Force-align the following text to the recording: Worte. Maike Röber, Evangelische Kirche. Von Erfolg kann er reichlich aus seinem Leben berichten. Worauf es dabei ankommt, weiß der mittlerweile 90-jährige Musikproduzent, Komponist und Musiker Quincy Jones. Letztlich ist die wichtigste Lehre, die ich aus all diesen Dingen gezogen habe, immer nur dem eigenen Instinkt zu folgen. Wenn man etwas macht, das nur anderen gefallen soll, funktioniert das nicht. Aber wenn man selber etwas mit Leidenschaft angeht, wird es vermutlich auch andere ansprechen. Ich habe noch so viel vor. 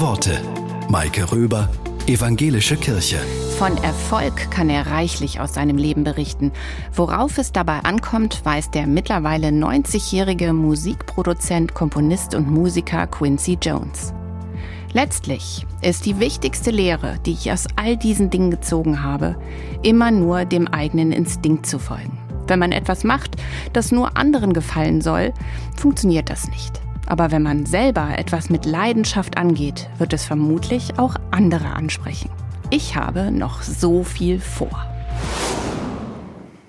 Worte. 0.00 0.40
Maike 0.88 1.30
Röber, 1.30 1.68
Evangelische 2.06 2.76
Kirche. 2.76 3.18
Von 3.58 3.76
Erfolg 3.84 4.50
kann 4.50 4.70
er 4.70 4.86
reichlich 4.86 5.40
aus 5.40 5.52
seinem 5.52 5.76
Leben 5.76 6.04
berichten. 6.04 6.52
Worauf 6.94 7.36
es 7.36 7.52
dabei 7.52 7.80
ankommt, 7.80 8.42
weiß 8.42 8.70
der 8.70 8.86
mittlerweile 8.86 9.48
90-jährige 9.48 10.54
Musikproduzent, 10.54 11.74
Komponist 11.74 12.34
und 12.34 12.50
Musiker 12.50 13.06
Quincy 13.08 13.58
Jones. 13.60 14.14
Letztlich 14.94 15.66
ist 15.82 16.06
die 16.06 16.18
wichtigste 16.18 16.70
Lehre, 16.70 17.18
die 17.26 17.32
ich 17.32 17.52
aus 17.52 17.66
all 17.76 17.98
diesen 17.98 18.30
Dingen 18.30 18.50
gezogen 18.50 19.02
habe, 19.02 19.36
immer 19.82 20.10
nur 20.10 20.46
dem 20.46 20.66
eigenen 20.66 21.12
Instinkt 21.12 21.66
zu 21.66 21.78
folgen. 21.78 22.18
Wenn 22.46 22.58
man 22.58 22.72
etwas 22.72 23.04
macht, 23.04 23.36
das 23.74 23.92
nur 23.92 24.16
anderen 24.16 24.54
gefallen 24.54 25.02
soll, 25.02 25.34
funktioniert 25.76 26.30
das 26.30 26.48
nicht. 26.48 26.80
Aber 27.10 27.32
wenn 27.32 27.42
man 27.42 27.66
selber 27.66 28.16
etwas 28.16 28.50
mit 28.50 28.66
Leidenschaft 28.66 29.36
angeht, 29.36 29.90
wird 29.98 30.12
es 30.12 30.24
vermutlich 30.24 30.96
auch 30.96 31.16
andere 31.32 31.74
ansprechen. 31.74 32.30
Ich 32.70 32.94
habe 32.94 33.32
noch 33.32 33.62
so 33.62 34.04
viel 34.04 34.38
vor. 34.38 34.89